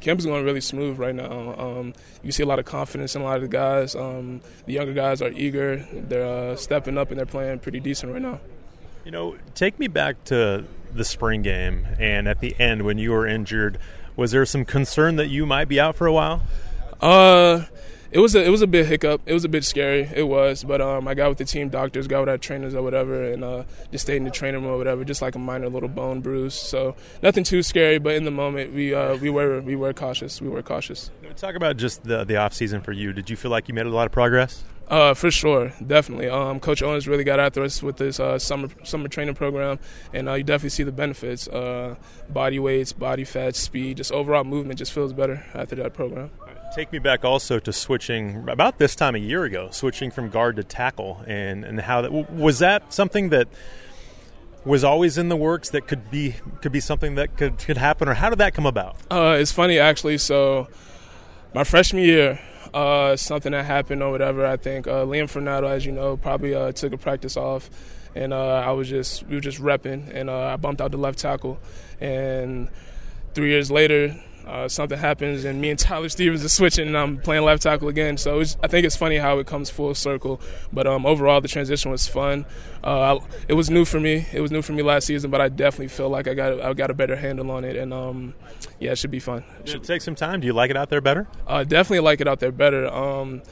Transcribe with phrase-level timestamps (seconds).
[0.00, 1.56] Camp is going really smooth right now.
[1.58, 1.92] Um,
[2.22, 3.96] you see a lot of confidence in a lot of the guys.
[3.96, 5.84] Um, the younger guys are eager.
[5.92, 8.38] They're uh, stepping up and they're playing pretty decent right now.
[9.04, 10.64] You know, take me back to
[10.94, 13.80] the spring game and at the end when you were injured.
[14.14, 16.44] Was there some concern that you might be out for a while?
[17.00, 17.64] Uh,
[18.10, 19.20] it was a it was a bit hiccup.
[19.26, 20.08] It was a bit scary.
[20.14, 22.82] It was, but um, I got with the team doctors, got with our trainers or
[22.82, 25.68] whatever, and uh, just stayed in the training room or whatever, just like a minor
[25.68, 26.54] little bone bruise.
[26.54, 30.40] So nothing too scary, but in the moment we uh, we were we were cautious.
[30.40, 31.10] We were cautious.
[31.36, 33.12] Talk about just the the off season for you.
[33.12, 34.64] Did you feel like you made a lot of progress?
[34.88, 36.30] Uh, for sure, definitely.
[36.30, 39.78] Um, Coach Owens really got after us with this uh, summer summer training program,
[40.14, 41.46] and uh, you definitely see the benefits.
[41.46, 41.96] Uh,
[42.30, 46.30] body weights, body fat, speed, just overall movement just feels better after that program.
[46.74, 50.56] Take me back also to switching about this time a year ago, switching from guard
[50.56, 53.48] to tackle, and and how that was that something that
[54.64, 58.08] was always in the works that could be could be something that could could happen,
[58.08, 58.96] or how did that come about?
[59.10, 60.18] Uh, it's funny actually.
[60.18, 60.68] So
[61.54, 62.38] my freshman year,
[62.74, 64.46] uh, something that happened or whatever.
[64.46, 67.70] I think uh, Liam Fornadel, as you know, probably uh, took a practice off,
[68.14, 70.98] and uh, I was just we were just repping, and uh, I bumped out the
[70.98, 71.58] left tackle,
[72.00, 72.68] and
[73.34, 77.18] three years later, uh, something happens and me and Tyler Stevens are switching and I'm
[77.18, 78.16] playing left tackle again.
[78.16, 80.40] So I think it's funny how it comes full circle.
[80.72, 82.46] But um, overall, the transition was fun.
[82.82, 84.26] Uh, I, it was new for me.
[84.32, 86.72] It was new for me last season, but I definitely feel like I got I
[86.72, 88.34] got a better handle on it, and um,
[88.78, 89.44] yeah, it should be fun.
[89.60, 90.40] It should take some time.
[90.40, 91.26] Do you like it out there better?
[91.46, 92.86] Uh, definitely like it out there better.
[92.86, 93.42] Um,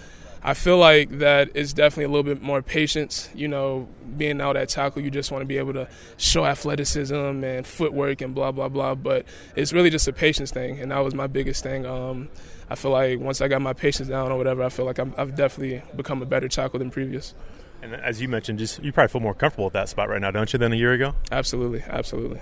[0.47, 3.28] I feel like that is definitely a little bit more patience.
[3.34, 7.42] You know, being out at tackle, you just want to be able to show athleticism
[7.42, 8.94] and footwork and blah blah blah.
[8.94, 11.84] But it's really just a patience thing, and that was my biggest thing.
[11.84, 12.28] Um,
[12.70, 15.06] I feel like once I got my patience down or whatever, I feel like i
[15.19, 17.34] have definitely become a better tackle than previous.
[17.83, 20.30] And as you mentioned, just you probably feel more comfortable at that spot right now,
[20.30, 21.17] don't you, than a year ago?
[21.33, 22.41] Absolutely, absolutely.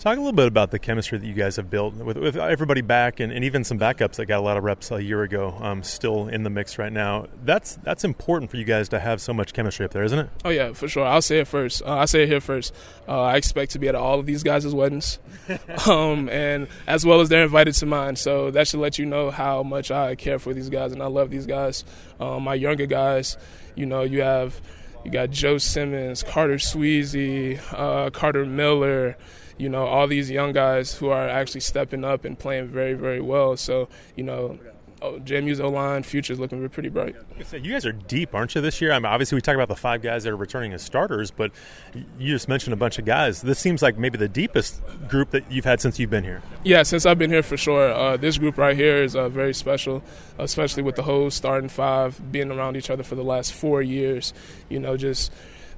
[0.00, 2.80] Talk a little bit about the chemistry that you guys have built with, with everybody
[2.80, 5.54] back, and, and, even some backups that got a lot of reps a year ago,
[5.60, 7.26] um, still in the mix right now.
[7.44, 10.30] That's that's important for you guys to have so much chemistry up there, isn't it?
[10.42, 11.04] Oh yeah, for sure.
[11.04, 11.82] I'll say it first.
[11.82, 12.74] Uh, I say it here first.
[13.06, 15.18] Uh, I expect to be at all of these guys' weddings,
[15.86, 18.16] um, and as well as they're invited to mine.
[18.16, 21.08] So that should let you know how much I care for these guys, and I
[21.08, 21.84] love these guys.
[22.18, 23.36] Um, my younger guys,
[23.74, 24.62] you know, you have
[25.04, 29.16] you got Joe Simmons, Carter Sweezy, uh, Carter Miller
[29.60, 33.20] you know, all these young guys who are actually stepping up and playing very, very
[33.20, 33.58] well.
[33.58, 34.58] So, you know,
[35.02, 37.16] oh, JMU's O line future is looking pretty bright.
[37.52, 38.92] You guys are deep, aren't you, this year?
[38.92, 41.52] I mean, obviously, we talk about the five guys that are returning as starters, but
[42.18, 43.42] you just mentioned a bunch of guys.
[43.42, 46.42] This seems like maybe the deepest group that you've had since you've been here.
[46.64, 47.92] Yeah, since I've been here for sure.
[47.92, 50.02] Uh, this group right here is uh, very special,
[50.38, 54.32] especially with the whole starting five being around each other for the last four years.
[54.68, 55.32] You know, just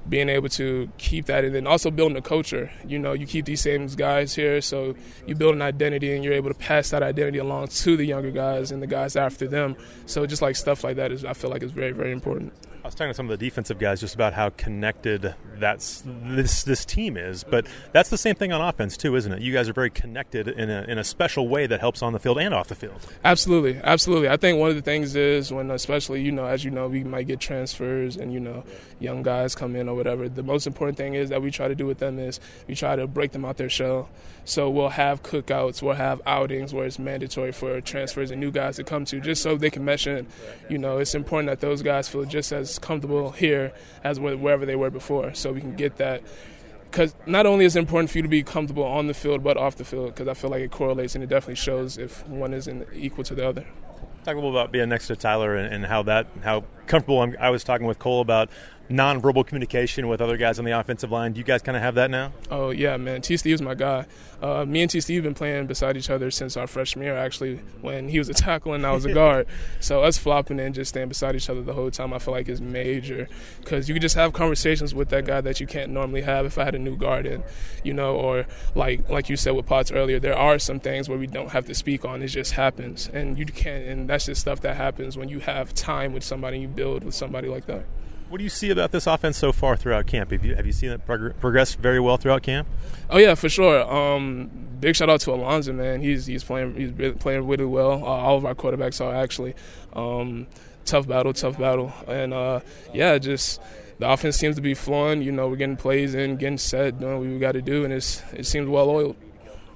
[0.07, 2.71] being able to keep that and then also building a culture.
[2.85, 6.33] You know, you keep these same guys here, so you build an identity and you're
[6.33, 9.75] able to pass that identity along to the younger guys and the guys after them.
[10.05, 12.53] So just like stuff like that is, I feel like is very, very important.
[12.83, 16.63] I was talking to some of the defensive guys just about how connected that's this
[16.63, 19.41] this team is, but that's the same thing on offense too, isn't it?
[19.41, 22.19] You guys are very connected in a in a special way that helps on the
[22.19, 22.99] field and off the field.
[23.23, 24.27] Absolutely, absolutely.
[24.27, 27.05] I think one of the things is when, especially you know, as you know, we
[27.05, 28.65] might get transfers and you know,
[28.99, 30.27] young guys come in or whatever.
[30.27, 32.97] The most important thing is that we try to do with them is we try
[32.97, 34.09] to break them out their shell.
[34.45, 38.75] So we'll have cookouts, we'll have outings where it's mandatory for transfers and new guys
[38.75, 40.27] to come to, just so they can mesh in.
[40.69, 43.71] You know, it's important that those guys feel just as comfortable here
[44.03, 45.33] as wherever they were before.
[45.33, 46.23] So we can get that.
[46.89, 49.57] Because not only is it important for you to be comfortable on the field, but
[49.57, 52.53] off the field, because I feel like it correlates and it definitely shows if one
[52.53, 53.65] isn't equal to the other.
[54.23, 57.35] Talk a little about being next to Tyler and, and how that how comfortable I'm,
[57.39, 58.49] i was talking with Cole about
[58.89, 61.33] nonverbal communication with other guys on the offensive line.
[61.33, 62.31] Do you guys kind of have that now?
[62.51, 63.21] Oh yeah, man.
[63.21, 63.37] T.
[63.37, 64.05] Steve's my guy.
[64.41, 64.99] Uh, me and T.
[64.99, 67.15] Steve been playing beside each other since our freshman year.
[67.15, 69.47] Actually, when he was a tackle and I was a guard,
[69.79, 72.49] so us flopping and just staying beside each other the whole time, I feel like
[72.49, 73.29] is major
[73.61, 76.57] because you can just have conversations with that guy that you can't normally have if
[76.57, 77.43] I had a new guard in,
[77.83, 78.45] you know, or
[78.75, 81.65] like like you said with Potts earlier, there are some things where we don't have
[81.67, 82.21] to speak on.
[82.21, 83.85] It just happens, and you can't.
[83.85, 87.15] And that's just stuff that happens when you have time with somebody, you build with
[87.15, 87.85] somebody like that.
[88.29, 90.31] What do you see about this offense so far throughout camp?
[90.31, 92.67] Have you have you seen it prog- progress very well throughout camp?
[93.09, 93.83] Oh yeah, for sure.
[93.91, 94.49] Um,
[94.79, 96.01] big shout out to Alonzo, man.
[96.01, 97.93] He's he's playing he's playing really well.
[98.03, 99.55] Uh, all of our quarterbacks are actually.
[99.93, 100.47] Um,
[100.85, 102.59] tough battle, tough battle, and uh,
[102.93, 103.61] yeah, just
[103.99, 105.21] the offense seems to be flowing.
[105.21, 107.93] You know, we're getting plays in, getting set, doing what we got to do, and
[107.93, 109.15] it's it seems well oiled.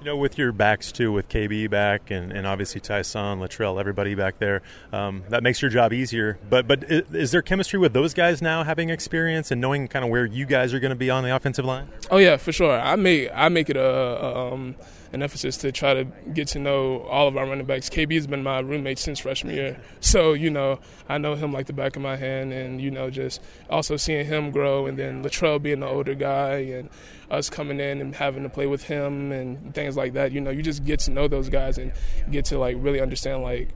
[0.00, 4.14] You know, with your backs too, with KB back and, and obviously Tyson, Latrell, everybody
[4.14, 4.62] back there,
[4.92, 6.38] um, that makes your job easier.
[6.48, 10.10] But but is there chemistry with those guys now, having experience and knowing kind of
[10.12, 11.88] where you guys are going to be on the offensive line?
[12.12, 12.78] Oh yeah, for sure.
[12.78, 14.76] I make I make it a, a um,
[15.12, 17.88] an emphasis to try to get to know all of our running backs.
[17.88, 20.78] KB has been my roommate since freshman year, so you know
[21.08, 24.26] I know him like the back of my hand, and you know just also seeing
[24.26, 26.88] him grow, and then Latrell being the older guy, and
[27.30, 30.32] us coming in and having to play with him and things like that.
[30.32, 31.92] You know, you just get to know those guys and
[32.30, 33.70] get to like really understand like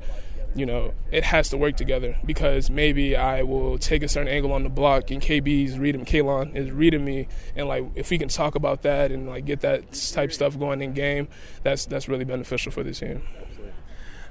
[0.54, 4.52] you know, it has to work together because maybe I will take a certain angle
[4.52, 7.26] on the block and KB's reading Kaelon is reading me
[7.56, 10.82] and like if we can talk about that and like get that type stuff going
[10.82, 11.28] in game,
[11.62, 13.22] that's that's really beneficial for this team.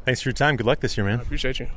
[0.05, 0.57] Thanks for your time.
[0.57, 1.19] Good luck this year, man.
[1.19, 1.67] I appreciate you.